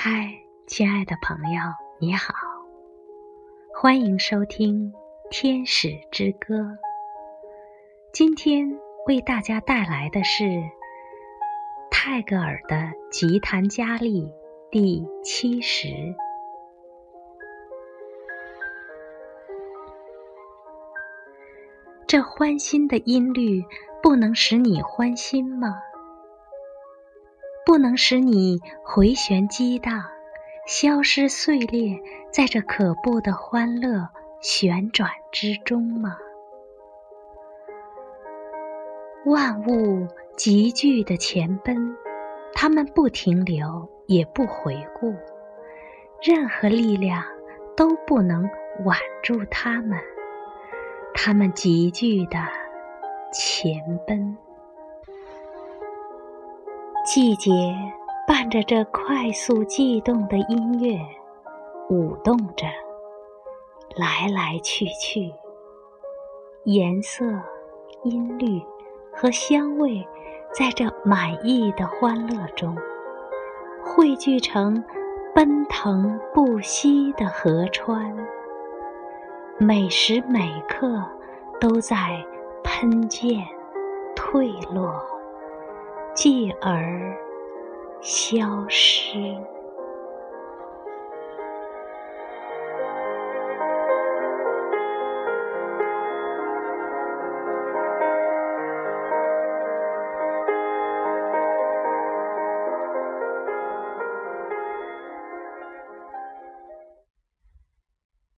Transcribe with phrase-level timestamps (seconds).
[0.00, 0.32] 嗨，
[0.68, 1.60] 亲爱的朋友，
[1.98, 2.32] 你好，
[3.74, 4.92] 欢迎收听
[5.28, 6.54] 《天使之歌》。
[8.12, 10.62] 今天为大家带来的是
[11.90, 12.76] 泰戈尔的
[13.10, 14.22] 《吉檀迦利》
[14.70, 15.88] 第七十。
[22.06, 23.64] 这欢欣的音律
[24.00, 25.82] 不能使你欢心吗？
[27.68, 30.02] 不能使你回旋激荡，
[30.66, 32.00] 消失碎裂
[32.32, 34.08] 在这可怖的欢乐
[34.40, 36.16] 旋转之中吗？
[39.26, 41.94] 万物急剧的前奔，
[42.54, 45.14] 他们不停留，也不回顾，
[46.22, 47.22] 任何力量
[47.76, 48.48] 都不能
[48.86, 50.00] 挽住他们。
[51.12, 52.38] 他们急剧的
[53.30, 54.38] 前奔，
[57.10, 57.74] 季节
[58.26, 61.00] 伴着这快速悸动的音乐
[61.88, 62.66] 舞动着，
[63.96, 65.32] 来来去去，
[66.64, 67.24] 颜色、
[68.04, 68.62] 音律
[69.10, 70.06] 和香味
[70.52, 72.76] 在这满意的欢乐中
[73.82, 74.84] 汇聚成
[75.34, 78.14] 奔腾不息的河川。
[79.58, 81.02] 每时每刻
[81.58, 82.22] 都在
[82.62, 83.42] 喷溅、
[84.14, 85.02] 退落，
[86.20, 87.16] 继而
[88.02, 89.36] 消失。